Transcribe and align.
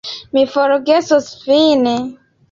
Mi 0.35 0.43
forgesos 0.53 1.27
vin. 1.43 1.85